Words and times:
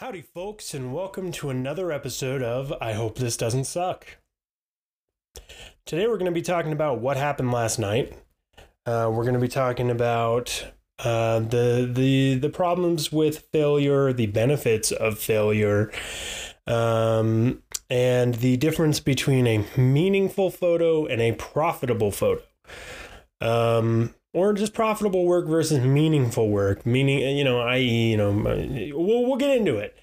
Howdy, 0.00 0.22
folks, 0.22 0.74
and 0.74 0.94
welcome 0.94 1.32
to 1.32 1.50
another 1.50 1.90
episode 1.90 2.40
of 2.40 2.72
I 2.80 2.92
Hope 2.92 3.18
This 3.18 3.36
Doesn't 3.36 3.64
Suck. 3.64 4.18
Today, 5.86 6.06
we're 6.06 6.18
going 6.18 6.30
to 6.30 6.30
be 6.30 6.40
talking 6.40 6.70
about 6.70 7.00
what 7.00 7.16
happened 7.16 7.50
last 7.50 7.80
night. 7.80 8.16
Uh, 8.86 9.10
we're 9.12 9.24
going 9.24 9.34
to 9.34 9.40
be 9.40 9.48
talking 9.48 9.90
about 9.90 10.68
uh, 11.00 11.40
the 11.40 11.90
the 11.92 12.36
the 12.36 12.48
problems 12.48 13.10
with 13.10 13.48
failure, 13.50 14.12
the 14.12 14.26
benefits 14.26 14.92
of 14.92 15.18
failure, 15.18 15.90
um, 16.68 17.64
and 17.90 18.36
the 18.36 18.56
difference 18.56 19.00
between 19.00 19.48
a 19.48 19.66
meaningful 19.76 20.48
photo 20.48 21.06
and 21.06 21.20
a 21.20 21.32
profitable 21.32 22.12
photo. 22.12 22.44
Um, 23.40 24.14
or 24.34 24.52
just 24.52 24.74
profitable 24.74 25.24
work 25.24 25.46
versus 25.46 25.80
meaningful 25.80 26.48
work 26.48 26.84
meaning 26.84 27.36
you 27.36 27.44
know 27.44 27.60
i.e 27.60 28.10
you 28.10 28.16
know 28.16 28.30
we'll, 28.32 29.26
we'll 29.26 29.36
get 29.36 29.56
into 29.56 29.76
it. 29.76 29.96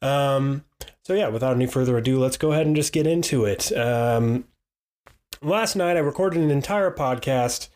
Um, 0.00 0.64
so 1.02 1.14
yeah 1.14 1.28
without 1.28 1.56
any 1.56 1.66
further 1.66 1.96
ado 1.96 2.18
let's 2.18 2.36
go 2.36 2.52
ahead 2.52 2.66
and 2.66 2.76
just 2.76 2.92
get 2.92 3.06
into 3.06 3.44
it. 3.44 3.76
Um, 3.76 4.44
last 5.40 5.74
night 5.74 5.96
i 5.96 6.00
recorded 6.00 6.40
an 6.40 6.50
entire 6.50 6.90
podcast 6.90 7.68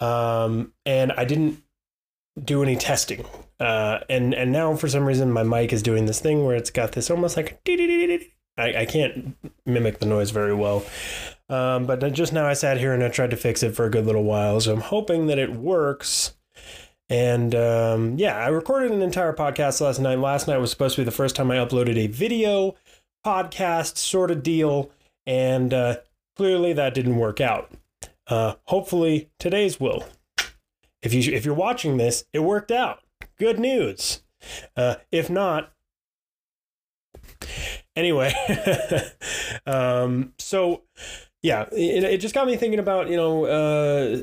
um, 0.00 0.72
and 0.84 1.12
i 1.12 1.24
didn't 1.24 1.62
do 2.42 2.62
any 2.62 2.76
testing. 2.76 3.24
Uh, 3.60 4.00
and 4.08 4.34
and 4.34 4.50
now 4.50 4.74
for 4.74 4.88
some 4.88 5.04
reason 5.04 5.30
my 5.30 5.42
mic 5.42 5.72
is 5.72 5.82
doing 5.82 6.06
this 6.06 6.20
thing 6.20 6.44
where 6.44 6.56
it's 6.56 6.70
got 6.70 6.92
this 6.92 7.10
almost 7.10 7.36
like 7.36 7.62
I, 8.56 8.82
I 8.82 8.86
can't 8.86 9.36
mimic 9.66 9.98
the 9.98 10.06
noise 10.06 10.30
very 10.30 10.54
well 10.54 10.84
um, 11.48 11.86
but 11.86 12.00
just 12.12 12.32
now 12.32 12.46
I 12.46 12.54
sat 12.54 12.78
here 12.78 12.92
and 12.92 13.02
I 13.02 13.08
tried 13.08 13.30
to 13.30 13.36
fix 13.36 13.62
it 13.62 13.76
for 13.76 13.84
a 13.84 13.90
good 13.90 14.06
little 14.06 14.24
while. 14.24 14.60
So 14.60 14.72
I'm 14.72 14.80
hoping 14.80 15.26
that 15.26 15.38
it 15.38 15.52
works. 15.52 16.34
And 17.10 17.54
um, 17.54 18.18
yeah, 18.18 18.36
I 18.36 18.48
recorded 18.48 18.92
an 18.92 19.02
entire 19.02 19.34
podcast 19.34 19.80
last 19.80 19.98
night. 19.98 20.18
Last 20.18 20.48
night 20.48 20.56
was 20.56 20.70
supposed 20.70 20.96
to 20.96 21.02
be 21.02 21.04
the 21.04 21.10
first 21.10 21.36
time 21.36 21.50
I 21.50 21.56
uploaded 21.56 21.96
a 21.98 22.06
video 22.06 22.74
podcast 23.24 23.98
sort 23.98 24.30
of 24.30 24.42
deal. 24.42 24.90
And 25.26 25.74
uh, 25.74 25.96
clearly 26.36 26.72
that 26.72 26.94
didn't 26.94 27.16
work 27.16 27.40
out. 27.40 27.70
Uh, 28.26 28.54
hopefully 28.64 29.30
today's 29.38 29.78
will. 29.78 30.04
If 31.02 31.12
you 31.12 31.34
if 31.34 31.44
you're 31.44 31.54
watching 31.54 31.98
this, 31.98 32.24
it 32.32 32.38
worked 32.38 32.70
out. 32.70 33.00
Good 33.38 33.58
news. 33.58 34.22
Uh, 34.74 34.96
if 35.12 35.28
not, 35.28 35.72
anyway. 37.96 38.32
um, 39.66 40.32
so 40.38 40.82
yeah, 41.42 41.66
it, 41.72 42.04
it 42.04 42.20
just 42.20 42.34
got 42.34 42.46
me 42.46 42.56
thinking 42.56 42.78
about 42.78 43.08
you 43.08 43.16
know 43.16 43.44
uh, 43.44 44.22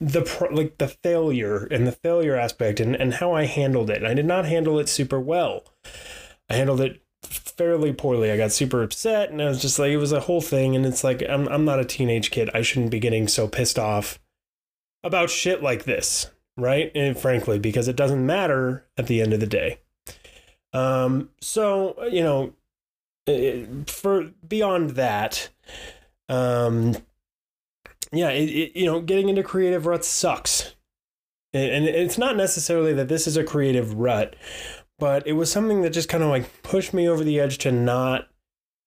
the 0.00 0.48
like 0.52 0.78
the 0.78 0.88
failure 0.88 1.64
and 1.64 1.86
the 1.86 1.92
failure 1.92 2.36
aspect 2.36 2.80
and 2.80 2.94
and 2.94 3.14
how 3.14 3.32
I 3.32 3.46
handled 3.46 3.90
it. 3.90 4.04
I 4.04 4.14
did 4.14 4.26
not 4.26 4.44
handle 4.44 4.78
it 4.78 4.88
super 4.88 5.20
well. 5.20 5.64
I 6.48 6.54
handled 6.54 6.80
it 6.80 7.02
fairly 7.22 7.92
poorly. 7.92 8.30
I 8.30 8.36
got 8.36 8.52
super 8.52 8.82
upset 8.82 9.30
and 9.30 9.40
I 9.42 9.46
was 9.46 9.60
just 9.60 9.78
like 9.78 9.90
it 9.90 9.96
was 9.96 10.12
a 10.12 10.20
whole 10.20 10.40
thing 10.40 10.76
and 10.76 10.86
it's 10.86 11.02
like 11.02 11.22
I'm 11.28 11.48
I'm 11.48 11.64
not 11.64 11.80
a 11.80 11.84
teenage 11.84 12.30
kid. 12.30 12.50
I 12.54 12.62
shouldn't 12.62 12.90
be 12.90 13.00
getting 13.00 13.26
so 13.26 13.48
pissed 13.48 13.78
off 13.78 14.20
about 15.02 15.30
shit 15.30 15.62
like 15.62 15.84
this, 15.84 16.30
right? 16.56 16.92
And 16.94 17.18
frankly, 17.18 17.58
because 17.58 17.88
it 17.88 17.96
doesn't 17.96 18.24
matter 18.24 18.86
at 18.96 19.06
the 19.06 19.20
end 19.20 19.32
of 19.32 19.40
the 19.40 19.46
day. 19.46 19.80
Um 20.76 21.30
so, 21.40 21.96
you 22.04 22.22
know, 22.22 22.52
for 23.86 24.30
beyond 24.46 24.90
that, 24.90 25.48
um, 26.28 26.96
yeah, 28.12 28.30
it, 28.30 28.48
it, 28.48 28.76
you 28.78 28.86
know, 28.86 29.00
getting 29.00 29.28
into 29.28 29.42
creative 29.42 29.86
ruts 29.86 30.08
sucks. 30.08 30.74
And 31.52 31.86
it's 31.86 32.18
not 32.18 32.36
necessarily 32.36 32.92
that 32.92 33.08
this 33.08 33.26
is 33.26 33.36
a 33.36 33.44
creative 33.44 33.94
rut, 33.94 34.36
but 34.98 35.26
it 35.26 35.32
was 35.32 35.50
something 35.50 35.80
that 35.82 35.90
just 35.90 36.08
kind 36.08 36.22
of 36.22 36.28
like 36.28 36.62
pushed 36.62 36.92
me 36.92 37.08
over 37.08 37.24
the 37.24 37.40
edge 37.40 37.56
to 37.58 37.72
not 37.72 38.28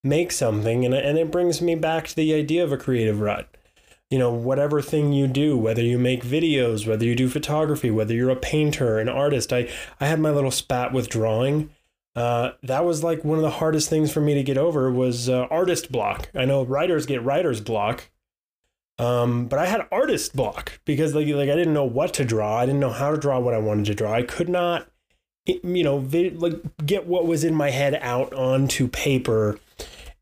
make 0.03 0.31
something. 0.31 0.85
And, 0.85 0.93
and 0.93 1.17
it 1.17 1.31
brings 1.31 1.61
me 1.61 1.73
back 1.73 2.07
to 2.07 2.15
the 2.15 2.33
idea 2.35 2.63
of 2.63 2.71
a 2.71 2.77
creative 2.77 3.21
rut. 3.21 3.49
You 4.11 4.19
know, 4.19 4.31
whatever 4.31 4.81
thing 4.81 5.13
you 5.13 5.27
do, 5.27 5.57
whether 5.57 5.81
you 5.81 5.97
make 5.97 6.23
videos, 6.23 6.85
whether 6.87 7.05
you 7.05 7.15
do 7.15 7.27
photography, 7.27 7.89
whether 7.89 8.13
you're 8.13 8.29
a 8.29 8.35
painter, 8.35 8.99
an 8.99 9.09
artist. 9.09 9.51
I, 9.51 9.67
I 9.99 10.07
had 10.07 10.19
my 10.19 10.29
little 10.31 10.51
spat 10.51 10.93
with 10.93 11.09
drawing 11.09 11.71
uh, 12.15 12.51
that 12.63 12.85
was 12.85 13.03
like 13.03 13.23
one 13.23 13.37
of 13.37 13.43
the 13.43 13.49
hardest 13.49 13.89
things 13.89 14.11
for 14.11 14.21
me 14.21 14.33
to 14.33 14.43
get 14.43 14.57
over 14.57 14.91
was 14.91 15.29
uh, 15.29 15.47
artist 15.49 15.91
block. 15.91 16.29
I 16.33 16.45
know 16.45 16.63
writers 16.63 17.05
get 17.05 17.23
writer's 17.23 17.61
block, 17.61 18.09
um, 18.97 19.47
but 19.47 19.59
I 19.59 19.67
had 19.67 19.87
artist 19.91 20.35
block 20.35 20.81
because 20.85 21.15
like 21.15 21.27
like 21.27 21.49
I 21.49 21.55
didn't 21.55 21.73
know 21.73 21.85
what 21.85 22.13
to 22.15 22.25
draw. 22.25 22.57
I 22.57 22.65
didn't 22.65 22.81
know 22.81 22.91
how 22.91 23.11
to 23.11 23.17
draw 23.17 23.39
what 23.39 23.53
I 23.53 23.59
wanted 23.59 23.85
to 23.85 23.95
draw. 23.95 24.13
I 24.13 24.23
could 24.23 24.49
not, 24.49 24.89
you 25.45 25.83
know, 25.83 25.97
like 26.35 26.55
get 26.85 27.07
what 27.07 27.27
was 27.27 27.43
in 27.43 27.55
my 27.55 27.69
head 27.69 27.97
out 28.01 28.33
onto 28.33 28.87
paper, 28.87 29.59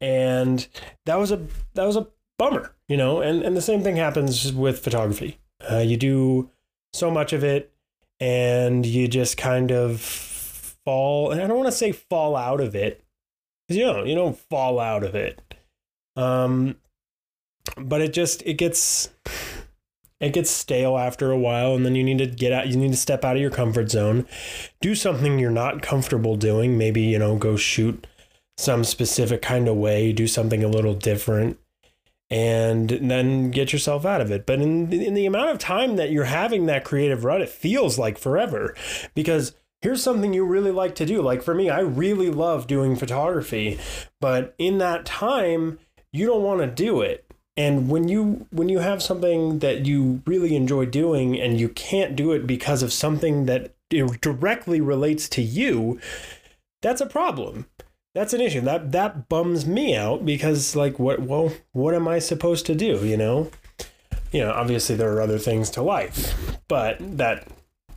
and 0.01 0.67
that 1.05 1.15
was 1.15 1.31
a 1.31 1.47
that 1.73 1.85
was 1.85 1.95
a 1.95 2.07
bummer, 2.37 2.75
you 2.87 2.97
know. 2.97 3.21
And 3.21 3.41
and 3.41 3.57
the 3.57 3.61
same 3.61 3.81
thing 3.81 3.95
happens 3.95 4.53
with 4.53 4.83
photography. 4.83 5.39
Uh, 5.71 5.79
you 5.79 5.97
do 5.97 6.51
so 6.93 7.09
much 7.09 7.33
of 7.33 7.43
it, 7.43 7.73
and 8.19 8.85
you 8.85 9.07
just 9.07 9.37
kind 9.37 9.71
of 9.71 10.36
fall 10.87 11.31
and 11.31 11.41
I 11.41 11.47
don't 11.47 11.57
want 11.57 11.67
to 11.67 11.77
say 11.77 11.91
fall 11.91 12.37
out 12.37 12.61
of 12.61 12.75
it. 12.75 13.03
Cuz 13.67 13.75
you 13.77 13.85
know, 13.85 14.05
you 14.05 14.15
don't 14.15 14.37
fall 14.37 14.79
out 14.79 15.03
of 15.03 15.15
it. 15.15 15.41
Um 16.15 16.77
but 17.75 18.01
it 18.01 18.13
just 18.13 18.41
it 18.43 18.53
gets 18.53 19.09
it 20.21 20.33
gets 20.33 20.49
stale 20.49 20.97
after 20.97 21.31
a 21.31 21.37
while 21.37 21.75
and 21.75 21.85
then 21.85 21.93
you 21.93 22.03
need 22.03 22.17
to 22.19 22.25
get 22.25 22.53
out 22.53 22.67
you 22.67 22.77
need 22.77 22.91
to 22.91 22.97
step 22.97 23.25
out 23.25 23.35
of 23.35 23.41
your 23.41 23.51
comfort 23.51 23.91
zone 23.91 24.25
do 24.81 24.95
something 24.95 25.37
you're 25.37 25.51
not 25.51 25.81
comfortable 25.81 26.37
doing 26.37 26.77
maybe 26.77 27.01
you 27.01 27.19
know 27.19 27.35
go 27.35 27.57
shoot 27.57 28.07
some 28.57 28.83
specific 28.83 29.41
kind 29.41 29.67
of 29.67 29.75
way 29.75 30.13
do 30.13 30.25
something 30.25 30.63
a 30.63 30.69
little 30.69 30.93
different 30.93 31.59
and 32.29 32.89
then 32.89 33.51
get 33.51 33.71
yourself 33.71 34.05
out 34.05 34.21
of 34.21 34.31
it 34.31 34.45
but 34.45 34.61
in 34.61 34.91
in 34.91 35.13
the 35.13 35.25
amount 35.25 35.49
of 35.49 35.59
time 35.59 35.97
that 35.97 36.11
you're 36.11 36.23
having 36.23 36.65
that 36.65 36.83
creative 36.83 37.23
rut 37.23 37.41
it 37.41 37.49
feels 37.49 37.99
like 37.99 38.17
forever 38.17 38.73
because 39.13 39.53
here's 39.81 40.03
something 40.03 40.33
you 40.33 40.45
really 40.45 40.71
like 40.71 40.95
to 40.95 41.05
do. 41.05 41.21
Like 41.21 41.41
for 41.41 41.53
me, 41.53 41.69
I 41.69 41.79
really 41.79 42.29
love 42.29 42.67
doing 42.67 42.95
photography, 42.95 43.79
but 44.19 44.55
in 44.57 44.77
that 44.79 45.05
time, 45.05 45.79
you 46.11 46.25
don't 46.25 46.43
want 46.43 46.61
to 46.61 46.67
do 46.67 47.01
it. 47.01 47.25
And 47.55 47.89
when 47.89 48.07
you 48.07 48.45
when 48.51 48.69
you 48.69 48.79
have 48.79 49.01
something 49.01 49.59
that 49.59 49.85
you 49.85 50.21
really 50.25 50.55
enjoy 50.55 50.85
doing 50.85 51.39
and 51.39 51.59
you 51.59 51.69
can't 51.69 52.15
do 52.15 52.31
it 52.31 52.45
because 52.45 52.83
of 52.83 52.93
something 52.93 53.45
that 53.47 53.73
directly 53.89 54.79
relates 54.79 55.27
to 55.29 55.41
you, 55.41 55.99
that's 56.81 57.01
a 57.01 57.07
problem. 57.07 57.65
That's 58.13 58.33
an 58.33 58.41
issue. 58.41 58.61
That 58.61 58.91
that 58.91 59.27
bums 59.27 59.65
me 59.65 59.95
out 59.95 60.23
because 60.23 60.75
like 60.75 60.99
what 60.99 61.21
well, 61.21 61.51
what 61.71 61.95
am 61.95 62.07
I 62.07 62.19
supposed 62.19 62.67
to 62.67 62.75
do, 62.75 63.05
you 63.05 63.17
know? 63.17 63.49
You 64.31 64.41
know, 64.41 64.51
obviously 64.51 64.95
there 64.95 65.13
are 65.13 65.21
other 65.21 65.39
things 65.39 65.69
to 65.71 65.81
life, 65.81 66.59
but 66.67 66.97
that 66.99 67.47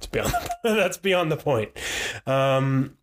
it's 0.00 0.06
beyond 0.06 0.32
that's 0.64 0.96
beyond 0.96 1.30
the 1.30 1.36
point. 1.36 1.70
Um, 2.26 2.96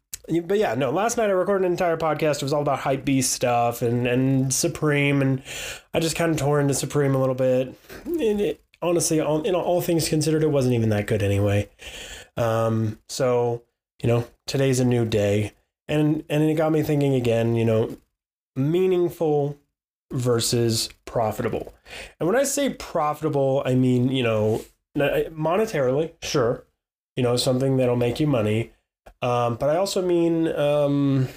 but 0.44 0.58
yeah, 0.58 0.76
no. 0.76 0.92
Last 0.92 1.18
night 1.18 1.30
I 1.30 1.34
recorded 1.34 1.66
an 1.66 1.72
entire 1.72 1.96
podcast. 1.96 2.38
It 2.38 2.44
was 2.44 2.54
all 2.54 2.62
about 2.62 2.80
hype 2.80 3.06
beast 3.06 3.32
stuff 3.32 3.82
and 3.82 4.08
and 4.08 4.54
Supreme, 4.54 5.22
and 5.22 5.44
I 5.94 6.00
just 6.00 6.16
kind 6.16 6.32
of 6.32 6.38
tore 6.38 6.60
into 6.60 6.74
Supreme 6.74 7.16
a 7.16 7.20
little 7.20 7.36
bit. 7.36 7.74
And 8.06 8.42
it, 8.42 8.62
honestly, 8.82 9.22
all, 9.22 9.42
know, 9.44 9.62
all 9.62 9.82
things 9.82 10.10
considered, 10.10 10.44
it 10.44 10.52
wasn't 10.52 10.76
even 10.76 10.90
that 10.90 11.08
good 11.08 11.24
anyway. 11.24 11.70
Um, 12.36 13.00
so 13.08 13.64
you 14.02 14.08
know, 14.08 14.28
today's 14.48 14.80
a 14.80 14.86
new 14.86 15.06
day, 15.06 15.54
and 15.88 16.24
and 16.30 16.44
it 16.44 16.56
got 16.56 16.72
me 16.72 16.84
thinking 16.84 17.14
again. 17.14 17.56
You 17.56 17.66
know, 17.66 17.98
meaningful 18.56 19.58
versus 20.12 20.90
profitable. 21.06 21.74
And 22.20 22.28
when 22.28 22.36
I 22.36 22.44
say 22.44 22.72
profitable, 22.72 23.64
I 23.66 23.76
mean 23.76 24.10
you 24.10 24.24
know 24.24 24.66
monetarily, 24.98 26.12
sure 26.22 26.67
you 27.18 27.24
know, 27.24 27.36
something 27.36 27.76
that'll 27.76 27.98
make 27.98 28.22
you 28.22 28.28
money. 28.28 28.72
Um, 29.22 29.56
but 29.56 29.70
I 29.70 29.76
also 29.76 30.02
mean, 30.02 30.48
um, 30.56 31.28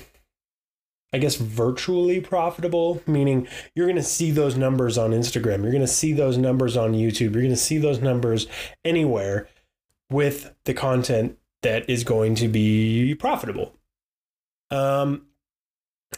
I 1.12 1.18
guess, 1.18 1.36
virtually 1.36 2.20
profitable, 2.20 3.02
meaning 3.06 3.48
you're 3.74 3.86
going 3.86 3.96
to 3.96 4.02
see 4.02 4.30
those 4.30 4.56
numbers 4.56 4.96
on 4.96 5.10
Instagram. 5.10 5.62
You're 5.62 5.72
going 5.72 5.80
to 5.80 5.88
see 5.88 6.12
those 6.12 6.38
numbers 6.38 6.76
on 6.76 6.92
YouTube. 6.92 7.32
You're 7.32 7.42
going 7.42 7.48
to 7.48 7.56
see 7.56 7.78
those 7.78 8.00
numbers 8.00 8.46
anywhere 8.84 9.48
with 10.10 10.54
the 10.64 10.74
content 10.74 11.38
that 11.62 11.88
is 11.88 12.04
going 12.04 12.34
to 12.36 12.48
be 12.48 13.14
profitable. 13.14 13.74
Um, 14.70 15.26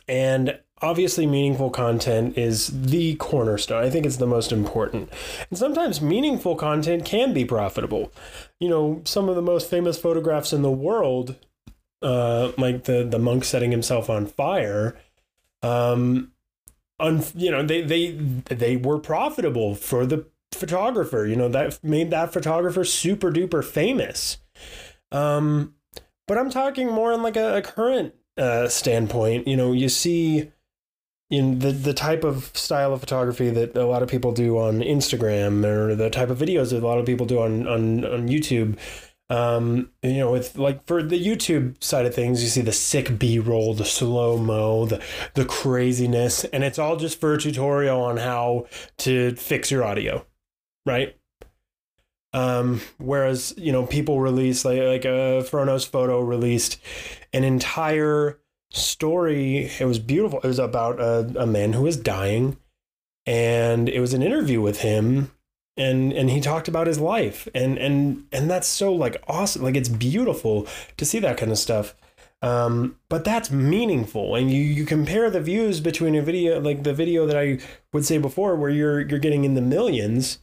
and 0.08 0.58
obviously 0.82 1.26
meaningful 1.26 1.70
content 1.70 2.36
is 2.36 2.68
the 2.68 3.14
cornerstone. 3.16 3.82
I 3.82 3.90
think 3.90 4.04
it's 4.04 4.16
the 4.16 4.26
most 4.26 4.52
important. 4.52 5.10
And 5.48 5.58
sometimes 5.58 6.02
meaningful 6.02 6.56
content 6.56 7.04
can 7.04 7.32
be 7.32 7.44
profitable. 7.44 8.12
You 8.60 8.68
know, 8.68 9.00
some 9.04 9.28
of 9.28 9.36
the 9.36 9.42
most 9.42 9.70
famous 9.70 9.98
photographs 9.98 10.52
in 10.52 10.62
the 10.62 10.70
world, 10.70 11.36
uh, 12.02 12.52
like 12.58 12.84
the 12.84 13.04
the 13.04 13.18
monk 13.18 13.44
setting 13.44 13.70
himself 13.70 14.10
on 14.10 14.26
fire, 14.26 14.98
um, 15.62 16.32
un, 16.98 17.24
you 17.34 17.50
know, 17.50 17.62
they 17.62 17.82
they 17.82 18.10
they 18.10 18.76
were 18.76 18.98
profitable 18.98 19.74
for 19.74 20.04
the 20.04 20.26
photographer. 20.52 21.26
You 21.26 21.36
know, 21.36 21.48
that 21.48 21.82
made 21.82 22.10
that 22.10 22.32
photographer 22.32 22.84
super 22.84 23.30
duper 23.30 23.64
famous. 23.64 24.38
Um, 25.10 25.74
but 26.26 26.38
I'm 26.38 26.50
talking 26.50 26.90
more 26.90 27.12
in 27.12 27.22
like 27.22 27.36
a, 27.36 27.58
a 27.58 27.62
current 27.62 28.14
uh, 28.36 28.68
standpoint. 28.68 29.46
You 29.46 29.56
know, 29.56 29.72
you 29.72 29.88
see 29.88 30.50
in 31.32 31.60
the 31.60 31.72
the 31.72 31.94
type 31.94 32.24
of 32.24 32.54
style 32.54 32.92
of 32.92 33.00
photography 33.00 33.48
that 33.48 33.74
a 33.74 33.86
lot 33.86 34.02
of 34.02 34.08
people 34.10 34.32
do 34.32 34.58
on 34.58 34.80
Instagram 34.80 35.64
or 35.64 35.94
the 35.94 36.10
type 36.10 36.28
of 36.28 36.38
videos 36.38 36.70
that 36.70 36.82
a 36.82 36.86
lot 36.86 36.98
of 36.98 37.06
people 37.06 37.24
do 37.24 37.40
on 37.40 37.66
on 37.66 38.04
on 38.04 38.28
YouTube. 38.28 38.78
Um, 39.30 39.90
you 40.02 40.18
know, 40.18 40.30
with 40.30 40.58
like 40.58 40.86
for 40.86 41.02
the 41.02 41.18
YouTube 41.18 41.82
side 41.82 42.04
of 42.04 42.14
things, 42.14 42.42
you 42.42 42.50
see 42.50 42.60
the 42.60 42.70
sick 42.70 43.18
B 43.18 43.38
roll, 43.38 43.72
the 43.72 43.86
slow 43.86 44.36
mo, 44.36 44.84
the 44.84 45.02
the 45.32 45.46
craziness, 45.46 46.44
and 46.44 46.62
it's 46.62 46.78
all 46.78 46.96
just 46.96 47.18
for 47.18 47.32
a 47.32 47.38
tutorial 47.40 47.98
on 47.98 48.18
how 48.18 48.66
to 48.98 49.34
fix 49.36 49.70
your 49.70 49.84
audio, 49.84 50.26
right? 50.84 51.16
Um, 52.34 52.82
whereas 52.98 53.54
you 53.56 53.72
know 53.72 53.86
people 53.86 54.20
release 54.20 54.66
like 54.66 54.82
like 54.82 55.06
a 55.06 55.38
uh, 55.38 55.42
Fro 55.44 55.64
Knows 55.64 55.86
Photo 55.86 56.20
released 56.20 56.78
an 57.32 57.42
entire 57.42 58.41
story. 58.72 59.70
It 59.78 59.84
was 59.84 59.98
beautiful. 59.98 60.40
It 60.40 60.46
was 60.46 60.58
about 60.58 61.00
a, 61.00 61.32
a 61.36 61.46
man 61.46 61.72
who 61.72 61.82
was 61.82 61.96
dying, 61.96 62.56
and 63.26 63.88
it 63.88 64.00
was 64.00 64.14
an 64.14 64.22
interview 64.22 64.60
with 64.60 64.80
him, 64.80 65.32
and 65.76 66.12
and 66.12 66.30
he 66.30 66.40
talked 66.40 66.68
about 66.68 66.86
his 66.86 67.00
life, 67.00 67.48
and 67.54 67.78
and 67.78 68.24
and 68.32 68.50
that's 68.50 68.68
so 68.68 68.92
like 68.92 69.22
awesome. 69.28 69.62
Like 69.62 69.76
it's 69.76 69.88
beautiful 69.88 70.66
to 70.96 71.04
see 71.04 71.18
that 71.20 71.36
kind 71.36 71.52
of 71.52 71.58
stuff. 71.58 71.94
Um, 72.42 72.96
but 73.08 73.24
that's 73.24 73.50
meaningful, 73.52 74.34
and 74.34 74.50
you 74.50 74.60
you 74.60 74.84
compare 74.84 75.30
the 75.30 75.40
views 75.40 75.80
between 75.80 76.14
a 76.16 76.22
video 76.22 76.60
like 76.60 76.82
the 76.82 76.94
video 76.94 77.26
that 77.26 77.36
I 77.36 77.58
would 77.92 78.04
say 78.04 78.18
before, 78.18 78.56
where 78.56 78.70
you're 78.70 79.00
you're 79.00 79.18
getting 79.18 79.44
in 79.44 79.54
the 79.54 79.60
millions 79.60 80.38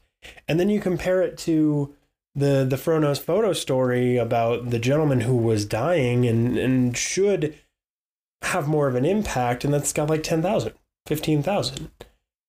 and 0.47 0.59
then 0.59 0.69
you 0.69 0.79
compare 0.79 1.21
it 1.21 1.37
to 1.39 1.95
the 2.35 2.65
the 2.69 2.77
Fro 2.77 2.99
Knows 2.99 3.19
Photo 3.19 3.53
story 3.53 4.17
about 4.17 4.69
the 4.69 4.79
gentleman 4.79 5.21
who 5.21 5.35
was 5.35 5.65
dying 5.65 6.25
and 6.25 6.57
and 6.57 6.95
should 6.95 7.55
have 8.43 8.67
more 8.67 8.87
of 8.87 8.95
an 8.95 9.05
impact, 9.05 9.63
and 9.63 9.73
that's 9.73 9.93
got 9.93 10.09
like 10.09 10.23
10,000, 10.23 10.73
15,000. 11.07 11.91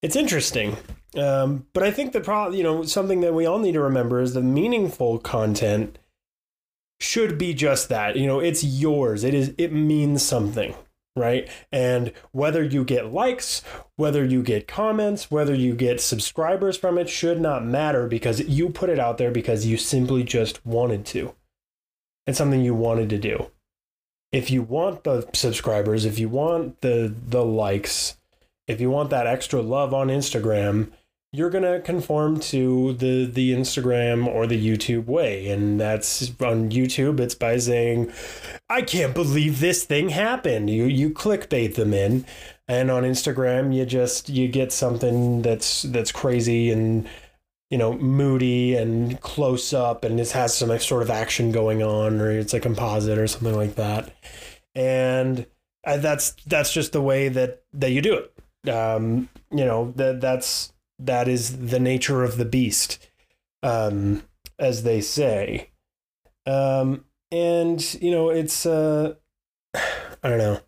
It's 0.03 0.17
interesting. 0.17 0.77
Um, 1.17 1.67
but 1.73 1.83
I 1.83 1.91
think 1.91 2.13
the 2.13 2.21
problem, 2.21 2.57
you 2.57 2.63
know, 2.63 2.85
something 2.85 3.21
that 3.21 3.35
we 3.35 3.47
all 3.47 3.59
need 3.59 3.73
to 3.73 3.81
remember 3.81 4.21
is 4.21 4.35
the 4.35 4.43
meaningful 4.43 5.19
content 5.19 5.99
should 7.01 7.37
be 7.37 7.53
just 7.55 7.89
that. 7.89 8.17
You 8.17 8.27
know, 8.27 8.41
it's 8.41 8.63
yours. 8.63 9.25
It 9.25 9.35
is. 9.35 9.55
It 9.59 9.73
means 9.73 10.23
something 10.23 10.75
right? 11.17 11.49
And 11.73 12.13
whether 12.33 12.63
you 12.63 12.85
get 12.85 13.13
likes, 13.13 13.63
whether 13.97 14.25
you 14.25 14.43
get 14.43 14.69
comments, 14.69 15.31
whether 15.31 15.55
you 15.55 15.75
get 15.75 16.01
subscribers 16.01 16.77
from 16.77 16.99
it 16.99 17.09
should 17.09 17.41
not 17.41 17.65
matter 17.65 18.07
because 18.07 18.41
you 18.41 18.71
put 18.71 18.91
it 18.91 18.99
out 18.99 19.19
there 19.19 19.31
because 19.31 19.67
you 19.67 19.77
simply 19.77 20.23
just 20.23 20.65
wanted 20.65 21.05
to. 21.07 21.35
It's 22.27 22.39
something 22.39 22.63
you 22.63 22.75
wanted 22.75 23.11
to 23.11 23.19
do. 23.19 23.51
If 24.33 24.51
you 24.51 24.63
want 24.63 25.05
the 25.05 25.29
subscribers, 25.35 26.05
if 26.05 26.19
you 26.19 26.29
want 26.29 26.81
the 26.83 27.15
the 27.27 27.45
likes, 27.45 28.17
if 28.69 28.81
you 28.81 28.91
want 28.91 29.11
that 29.11 29.27
extra 29.27 29.61
love 29.61 29.93
on 29.93 30.09
Instagram, 30.09 30.91
you're 31.33 31.51
going 31.51 31.65
to 31.65 31.81
conform 31.81 32.41
to 32.41 32.93
the 32.95 33.25
the 33.25 33.53
Instagram 33.53 34.27
or 34.27 34.47
the 34.47 34.69
YouTube 34.69 35.07
way. 35.07 35.49
And 35.49 35.81
that's 35.81 36.31
on 36.41 36.71
YouTube 36.71 37.21
it's 37.21 37.35
by 37.35 37.59
saying 37.59 38.13
I 38.69 38.83
can't 38.83 39.15
believe 39.15 39.61
this 39.61 39.85
thing 39.85 40.09
happened. 40.09 40.71
You 40.71 40.85
you 40.85 41.11
clickbait 41.11 41.75
them 41.75 41.95
in. 41.95 42.25
And 42.67 42.91
on 42.91 43.03
Instagram 43.03 43.75
you 43.75 43.85
just 43.85 44.29
you 44.29 44.49
get 44.49 44.73
something 44.73 45.43
that's 45.43 45.83
that's 45.83 46.13
crazy 46.13 46.71
and 46.71 47.09
you 47.71 47.79
know 47.79 47.93
moody 47.95 48.75
and 48.75 49.21
close 49.21 49.73
up 49.73 50.05
and 50.05 50.19
it 50.21 50.31
has 50.33 50.57
some 50.57 50.77
sort 50.79 51.03
of 51.03 51.11
action 51.11 51.53
going 51.53 51.83
on 51.83 52.21
or 52.21 52.31
it's 52.31 52.55
a 52.55 52.61
composite 52.61 53.19
or 53.19 53.27
something 53.27 53.55
like 53.55 53.77
that 53.77 54.15
and 54.75 55.47
that's 55.85 56.33
that's 56.47 56.73
just 56.73 56.93
the 56.93 57.01
way 57.01 57.29
that 57.29 57.63
that 57.73 57.91
you 57.93 58.03
do 58.03 58.15
it 58.15 58.69
um 58.71 59.29
you 59.51 59.65
know 59.65 59.93
that 59.97 60.21
that's 60.21 60.73
that 61.01 61.29
is 61.29 61.69
the 61.69 61.81
nature 61.81 62.23
of 62.23 62.37
the 62.37 62.45
beast, 62.45 63.09
um, 63.63 64.23
as 64.59 64.83
they 64.83 65.01
say. 65.01 65.71
Um, 66.47 67.05
and 67.33 67.95
you 67.95 68.11
know, 68.11 68.31
it's 68.31 68.67
uh, 68.67 69.15
I 69.75 70.29
don't 70.29 70.39
know. 70.39 70.61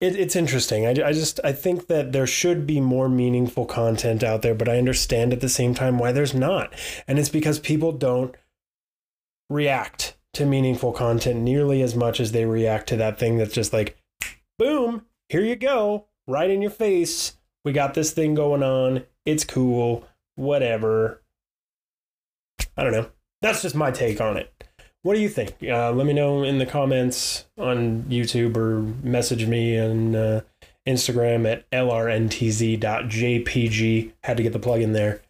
It, 0.00 0.16
it's 0.16 0.36
interesting. 0.36 0.86
I, 0.86 0.90
I 0.90 1.12
just 1.12 1.40
I 1.42 1.52
think 1.52 1.86
that 1.86 2.12
there 2.12 2.26
should 2.26 2.66
be 2.66 2.80
more 2.80 3.08
meaningful 3.08 3.66
content 3.66 4.22
out 4.22 4.42
there, 4.42 4.54
but 4.54 4.68
I 4.68 4.78
understand 4.78 5.32
at 5.32 5.40
the 5.40 5.48
same 5.48 5.74
time 5.74 5.98
why 5.98 6.12
there's 6.12 6.34
not, 6.34 6.72
and 7.08 7.18
it's 7.18 7.28
because 7.28 7.58
people 7.58 7.92
don't 7.92 8.34
react 9.48 10.16
to 10.34 10.44
meaningful 10.44 10.92
content 10.92 11.40
nearly 11.40 11.80
as 11.80 11.94
much 11.94 12.20
as 12.20 12.32
they 12.32 12.44
react 12.44 12.88
to 12.88 12.96
that 12.96 13.18
thing 13.18 13.38
that's 13.38 13.54
just 13.54 13.72
like, 13.72 13.96
boom, 14.58 15.06
here 15.30 15.40
you 15.40 15.56
go, 15.56 16.08
right 16.26 16.50
in 16.50 16.60
your 16.60 16.70
face 16.70 17.36
we 17.66 17.72
got 17.72 17.94
this 17.94 18.12
thing 18.12 18.36
going 18.36 18.62
on. 18.62 19.02
It's 19.24 19.44
cool. 19.44 20.06
Whatever. 20.36 21.24
I 22.76 22.84
don't 22.84 22.92
know. 22.92 23.10
That's 23.42 23.60
just 23.60 23.74
my 23.74 23.90
take 23.90 24.20
on 24.20 24.36
it. 24.36 24.65
What 25.06 25.14
do 25.14 25.20
you 25.20 25.28
think? 25.28 25.54
Uh, 25.62 25.92
let 25.92 26.04
me 26.04 26.12
know 26.12 26.42
in 26.42 26.58
the 26.58 26.66
comments 26.66 27.44
on 27.56 28.02
YouTube 28.08 28.56
or 28.56 28.80
message 29.06 29.46
me 29.46 29.78
on 29.78 30.16
uh, 30.16 30.40
Instagram 30.84 31.48
at 31.48 31.70
lrntz.jpg. 31.70 32.82
Had 34.24 34.36
to 34.36 34.42
get 34.42 34.52
the 34.52 34.58
plug 34.58 34.80
in 34.80 34.94
there. 34.94 35.22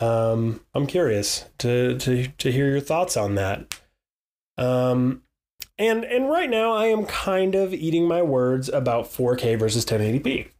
Um, 0.00 0.60
I'm 0.74 0.86
curious 0.86 1.46
to, 1.60 1.96
to, 1.96 2.26
to 2.26 2.52
hear 2.52 2.68
your 2.68 2.80
thoughts 2.80 3.16
on 3.16 3.36
that. 3.36 3.74
Um, 4.58 5.22
and, 5.78 6.04
and 6.04 6.28
right 6.28 6.50
now, 6.50 6.74
I 6.74 6.88
am 6.88 7.06
kind 7.06 7.54
of 7.54 7.72
eating 7.72 8.06
my 8.06 8.20
words 8.20 8.68
about 8.68 9.06
4K 9.06 9.58
versus 9.58 9.86
1080p 9.86 10.50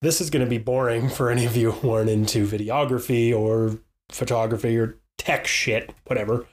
this 0.00 0.20
is 0.20 0.30
going 0.30 0.44
to 0.44 0.50
be 0.50 0.58
boring 0.58 1.08
for 1.08 1.30
any 1.30 1.46
of 1.46 1.56
you 1.56 1.70
who 1.70 1.92
aren't 1.92 2.10
into 2.10 2.44
videography 2.44 3.32
or 3.32 3.78
photography 4.10 4.76
or 4.76 4.96
tech 5.16 5.46
shit, 5.46 5.94
whatever. 6.06 6.44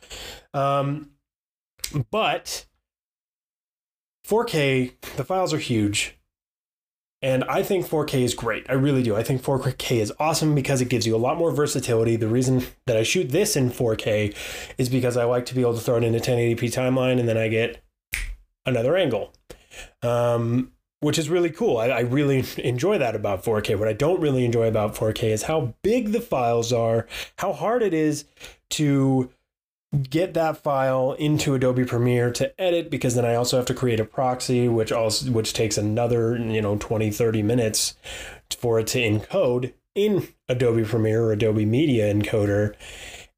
Um, 0.53 1.11
but 2.11 2.65
4K, 4.27 4.93
the 5.15 5.23
files 5.23 5.53
are 5.53 5.59
huge. 5.59 6.15
And 7.21 7.43
I 7.45 7.63
think 7.63 7.85
4K 7.85 8.21
is 8.21 8.33
great. 8.33 8.65
I 8.69 8.73
really 8.73 9.03
do. 9.03 9.15
I 9.15 9.23
think 9.23 9.41
4K 9.41 9.97
is 9.97 10.13
awesome 10.19 10.55
because 10.55 10.79
it 10.79 10.87
gives 10.87 11.05
you 11.05 11.15
a 11.15 11.17
lot 11.17 11.37
more 11.37 11.51
versatility. 11.51 12.15
The 12.15 12.29
reason 12.29 12.65
that 12.85 12.95
I 12.95 13.03
shoot 13.03 13.29
this 13.29 13.57
in 13.57 13.71
4K 13.71 14.35
is 14.77 14.87
because 14.87 15.17
I 15.17 15.25
like 15.25 15.45
to 15.47 15.55
be 15.55 15.61
able 15.61 15.73
to 15.73 15.81
throw 15.81 15.97
it 15.97 16.03
into 16.03 16.19
1080p 16.19 16.59
timeline 16.71 17.19
and 17.19 17.27
then 17.27 17.37
I 17.37 17.49
get 17.49 17.83
another 18.65 18.95
angle. 18.95 19.33
Um, 20.01 20.71
which 21.01 21.17
is 21.17 21.29
really 21.29 21.49
cool. 21.49 21.77
I, 21.77 21.87
I, 21.87 21.99
really 22.01 22.43
enjoy 22.57 22.97
that 22.97 23.15
about 23.15 23.43
4K. 23.43 23.77
What 23.79 23.87
I 23.87 23.93
don't 23.93 24.19
really 24.19 24.43
enjoy 24.43 24.67
about 24.67 24.95
4K 24.95 25.31
is 25.31 25.43
how 25.43 25.73
big 25.81 26.11
the 26.11 26.19
files 26.19 26.73
are, 26.73 27.07
how 27.37 27.53
hard 27.53 27.83
it 27.83 27.93
is 27.93 28.25
to 28.71 29.29
get 30.09 30.33
that 30.35 30.57
file 30.57 31.13
into 31.13 31.55
Adobe 31.55 31.83
Premiere 31.83 32.31
to 32.31 32.61
edit 32.61 32.91
because 32.91 33.15
then 33.15 33.25
I 33.25 33.35
also 33.35 33.57
have 33.57 33.65
to 33.67 33.73
create 33.73 33.99
a 33.99 34.05
proxy 34.05 34.67
which 34.67 34.91
also 34.91 35.31
which 35.31 35.53
takes 35.53 35.77
another, 35.77 36.37
you 36.37 36.61
know, 36.61 36.77
20 36.77 37.09
30 37.09 37.41
minutes 37.41 37.95
for 38.57 38.79
it 38.79 38.87
to 38.87 38.99
encode 38.99 39.73
in 39.95 40.27
Adobe 40.47 40.83
Premiere 40.83 41.23
or 41.23 41.31
Adobe 41.31 41.65
Media 41.65 42.13
Encoder 42.13 42.75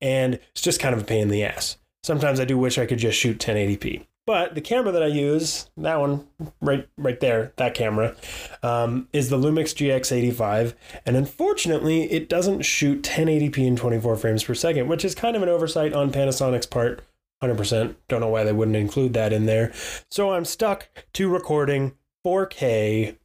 and 0.01 0.35
it's 0.51 0.61
just 0.61 0.81
kind 0.81 0.93
of 0.93 1.01
a 1.01 1.05
pain 1.05 1.23
in 1.23 1.29
the 1.29 1.43
ass. 1.43 1.77
Sometimes 2.03 2.39
I 2.39 2.45
do 2.45 2.57
wish 2.57 2.77
I 2.77 2.85
could 2.85 2.99
just 2.99 3.17
shoot 3.17 3.37
1080p. 3.37 4.05
But 4.27 4.53
the 4.53 4.61
camera 4.61 4.91
that 4.91 5.01
I 5.01 5.07
use, 5.07 5.69
that 5.77 5.99
one 5.99 6.27
right 6.61 6.87
right 6.97 7.19
there, 7.19 7.53
that 7.55 7.73
camera, 7.73 8.15
um, 8.61 9.07
is 9.11 9.29
the 9.29 9.37
Lumix 9.37 9.73
GX85, 9.73 10.75
and 11.05 11.15
unfortunately, 11.15 12.11
it 12.11 12.29
doesn't 12.29 12.61
shoot 12.61 13.01
1080p 13.01 13.57
in 13.65 13.75
24 13.75 14.15
frames 14.17 14.43
per 14.43 14.53
second, 14.53 14.87
which 14.87 15.03
is 15.03 15.15
kind 15.15 15.35
of 15.35 15.41
an 15.41 15.49
oversight 15.49 15.93
on 15.93 16.11
Panasonic's 16.11 16.67
part. 16.67 17.03
100%. 17.43 17.95
Don't 18.07 18.21
know 18.21 18.27
why 18.27 18.43
they 18.43 18.53
wouldn't 18.53 18.77
include 18.77 19.13
that 19.13 19.33
in 19.33 19.47
there. 19.47 19.73
So 20.11 20.33
I'm 20.33 20.45
stuck 20.45 20.87
to 21.13 21.27
recording 21.27 21.93
4K 22.23 23.17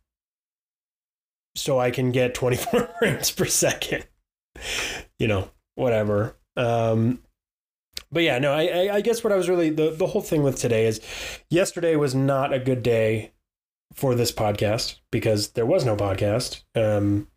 so 1.54 1.78
I 1.78 1.90
can 1.90 2.12
get 2.12 2.34
24 2.34 2.88
frames 2.98 3.30
per 3.30 3.44
second. 3.44 4.06
You 5.18 5.28
know, 5.28 5.50
whatever. 5.74 6.36
Um, 6.56 7.20
but 8.16 8.22
yeah, 8.22 8.38
no, 8.38 8.54
I, 8.54 8.94
I 8.94 9.00
guess 9.02 9.22
what 9.22 9.30
I 9.30 9.36
was 9.36 9.46
really 9.46 9.68
the, 9.68 9.90
the 9.90 10.06
whole 10.06 10.22
thing 10.22 10.42
with 10.42 10.56
today 10.56 10.86
is 10.86 11.02
yesterday 11.50 11.96
was 11.96 12.14
not 12.14 12.50
a 12.50 12.58
good 12.58 12.82
day 12.82 13.32
for 13.92 14.14
this 14.14 14.32
podcast 14.32 15.00
because 15.10 15.50
there 15.50 15.66
was 15.66 15.84
no 15.84 15.96
podcast. 15.96 16.62
Um, 16.74 17.28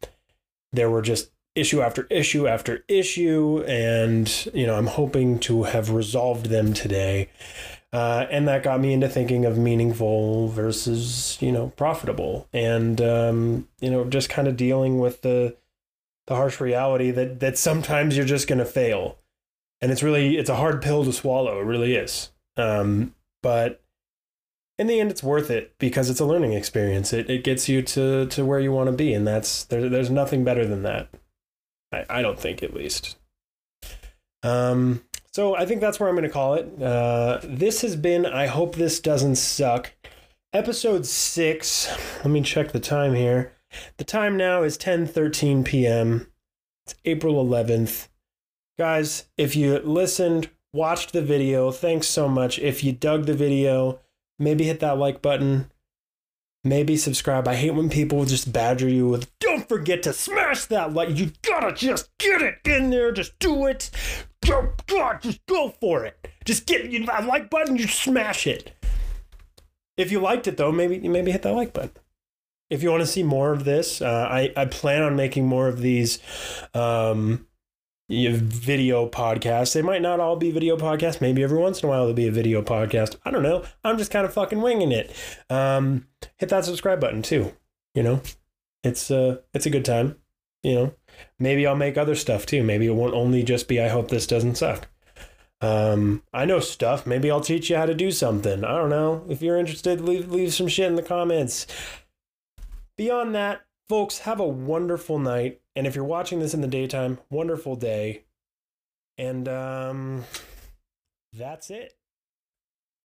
there 0.72 0.90
were 0.90 1.02
just 1.02 1.32
issue 1.54 1.82
after 1.82 2.08
issue 2.10 2.48
after 2.48 2.86
issue, 2.88 3.62
and 3.68 4.34
you 4.54 4.66
know, 4.66 4.78
I'm 4.78 4.88
hoping 4.88 5.40
to 5.40 5.64
have 5.64 5.90
resolved 5.90 6.46
them 6.46 6.74
today. 6.74 7.28
Uh, 7.92 8.28
and 8.32 8.48
that 8.48 8.64
got 8.64 8.80
me 8.80 8.94
into 8.94 9.10
thinking 9.10 9.44
of 9.44 9.58
meaningful 9.58 10.48
versus 10.48 11.38
you 11.42 11.52
know 11.52 11.74
profitable, 11.76 12.48
and 12.54 13.02
um, 13.02 13.68
you 13.82 13.92
know, 13.92 14.06
just 14.06 14.30
kind 14.30 14.48
of 14.48 14.56
dealing 14.56 14.98
with 14.98 15.24
the 15.24 15.58
the 16.28 16.36
harsh 16.38 16.62
reality 16.62 17.12
that 17.12 17.42
that 17.42 17.58
sometimes 17.58 18.16
you're 18.16 18.26
just 18.26 18.48
going 18.48 18.60
to 18.60 18.64
fail 18.64 19.18
and 19.82 19.92
it's 19.92 20.04
really 20.04 20.38
it's 20.38 20.50
a 20.50 20.56
hard 20.56 20.82
pill 20.82 21.06
to 21.06 21.14
swallow. 21.14 21.60
It 21.60 21.66
really 21.66 21.96
is. 21.96 22.32
Um, 22.58 23.16
but 23.42 23.82
in 24.78 24.88
the 24.88 25.00
end, 25.00 25.12
it's 25.12 25.24
worth 25.24 25.50
it 25.50 25.78
because 25.78 26.10
it's 26.10 26.20
a 26.20 26.26
learning 26.26 26.54
experience. 26.54 27.14
It 27.14 27.30
it 27.30 27.44
gets 27.44 27.70
you 27.70 27.82
to 27.82 28.26
to 28.28 28.46
where 28.46 28.60
you 28.60 28.72
want 28.72 28.88
to 28.88 28.96
be, 28.96 29.14
and 29.14 29.28
that's 29.28 29.66
there, 29.66 29.90
there's 29.90 30.10
nothing 30.10 30.44
better 30.44 30.66
than 30.66 30.84
that. 30.84 31.10
I, 31.92 32.06
I 32.10 32.22
don't 32.22 32.40
think, 32.40 32.64
at 32.64 32.74
least. 32.74 33.18
Um, 34.44 35.04
so 35.32 35.56
I 35.56 35.66
think 35.66 35.82
that's 35.82 36.00
where 36.00 36.08
I'm 36.08 36.16
going 36.16 36.28
to 36.28 36.34
call 36.34 36.54
it. 36.56 36.82
Uh, 36.82 37.40
this 37.44 37.82
has 37.82 37.96
been. 37.96 38.26
I 38.26 38.48
hope 38.48 38.76
this 38.76 39.00
doesn't 39.00 39.36
suck. 39.36 39.94
Episode 40.54 41.06
six. 41.06 41.90
Let 42.18 42.32
me 42.32 42.42
check 42.42 42.72
the 42.72 42.80
time 42.80 43.16
here. 43.16 43.54
The 43.98 44.04
time 44.04 44.38
now 44.38 44.64
is 44.64 44.78
10:13 44.78 45.64
p.m. 45.64 46.28
It's 46.86 46.96
April 47.06 47.46
11th. 47.46 48.08
Guys, 48.80 49.26
if 49.38 49.58
you 49.58 49.78
listened, 49.80 50.50
watched 50.72 51.12
the 51.12 51.22
video, 51.22 51.70
thanks 51.70 52.08
so 52.08 52.30
much. 52.30 52.58
If 52.60 52.82
you 52.82 52.94
dug 52.94 53.26
the 53.26 53.34
video, 53.34 54.00
maybe 54.40 54.64
hit 54.64 54.80
that 54.80 54.98
like 54.98 55.22
button. 55.22 55.70
Maybe 56.64 56.96
subscribe. 56.96 57.46
I 57.46 57.56
hate 57.56 57.72
when 57.72 57.90
people 57.90 58.24
just 58.24 58.54
badger 58.54 58.88
you 58.88 59.10
with, 59.10 59.38
don't 59.40 59.68
forget 59.68 60.02
to 60.04 60.14
smash 60.14 60.64
that 60.68 60.94
like. 60.94 61.10
You 61.18 61.34
gotta 61.42 61.74
just 61.74 62.10
get 62.20 62.42
it 62.42 62.60
in 62.64 62.90
there. 62.90 63.12
Just 63.12 63.38
do 63.40 63.66
it. 63.66 63.92
Go, 64.46 64.72
God, 64.88 65.24
just 65.24 65.46
go 65.46 65.74
for 65.82 66.06
it. 66.06 66.30
Just 66.46 66.66
get 66.66 66.90
you 66.90 67.06
that 67.06 67.26
like 67.26 67.50
button, 67.50 67.76
you 67.76 67.86
smash 67.86 68.48
it. 68.48 68.78
If 69.98 70.10
you 70.10 70.22
liked 70.22 70.48
it 70.48 70.56
though, 70.56 70.72
maybe 70.72 71.06
maybe 71.06 71.32
hit 71.32 71.42
that 71.42 71.52
like 71.52 71.74
button. 71.74 71.92
If 72.70 72.82
you 72.82 72.92
want 72.92 73.02
to 73.02 73.08
see 73.08 73.24
more 73.24 73.52
of 73.52 73.66
this, 73.66 74.02
uh, 74.02 74.30
I 74.32 74.54
I 74.56 74.66
plan 74.66 75.04
on 75.04 75.18
making 75.18 75.48
more 75.48 75.68
of 75.68 75.82
these 75.82 76.20
um, 76.74 77.46
video 78.10 79.08
podcasts. 79.08 79.74
They 79.74 79.82
might 79.82 80.02
not 80.02 80.20
all 80.20 80.36
be 80.36 80.52
video 80.52 80.78
podcasts. 80.78 81.22
Maybe 81.22 81.44
every 81.44 81.60
once 81.60 81.82
in 81.82 81.88
a 81.88 81.90
while 81.90 82.02
there'll 82.02 82.14
be 82.14 82.28
a 82.28 82.32
video 82.32 82.62
podcast. 82.62 83.16
I 83.24 83.32
don't 83.32 83.44
know. 83.44 83.64
I'm 83.84 83.98
just 83.98 84.12
kind 84.12 84.26
of 84.26 84.34
fucking 84.34 84.62
winging 84.62 84.92
it. 84.92 85.14
Um, 85.50 86.08
hit 86.38 86.50
that 86.50 86.66
subscribe 86.66 87.00
button 87.00 87.22
too. 87.22 87.54
You 87.94 88.04
know, 88.04 88.22
it's 88.84 89.12
uh, 89.12 89.38
it's 89.54 89.66
a 89.66 89.70
good 89.70 89.86
time. 89.86 90.16
You 90.64 90.76
know, 90.76 90.94
maybe 91.38 91.66
I'll 91.66 91.76
make 91.76 91.98
other 91.98 92.16
stuff 92.16 92.46
too. 92.46 92.64
Maybe 92.64 92.88
it 92.88 92.96
won't 92.96 93.14
only 93.14 93.44
just 93.44 93.68
be. 93.68 93.80
I 93.80 93.90
hope 93.90 94.10
this 94.10 94.28
doesn't 94.28 94.56
suck. 94.56 94.88
Um, 95.62 96.24
I 96.34 96.46
know 96.46 96.60
stuff. 96.60 97.06
Maybe 97.06 97.30
I'll 97.30 97.42
teach 97.42 97.70
you 97.70 97.76
how 97.76 97.86
to 97.86 97.94
do 97.94 98.12
something. 98.12 98.64
I 98.64 98.78
don't 98.78 98.90
know. 98.90 99.26
If 99.30 99.42
you're 99.42 99.58
interested, 99.58 100.02
leave 100.02 100.32
leave 100.32 100.54
some 100.54 100.68
shit 100.68 100.88
in 100.88 100.96
the 100.96 101.04
comments. 101.04 101.68
Beyond 102.98 103.36
that, 103.36 103.62
folks, 103.88 104.20
have 104.20 104.40
a 104.40 104.48
wonderful 104.48 105.20
night. 105.20 105.62
And 105.80 105.88
if 105.88 105.96
you're 105.96 106.04
watching 106.04 106.40
this 106.40 106.54
in 106.54 106.60
the 106.60 106.68
daytime, 106.68 107.20
wonderful 107.30 107.78
day. 107.78 108.26
And 109.18 109.48
um, 109.48 110.26
that's 111.32 111.70
it. 111.70 111.94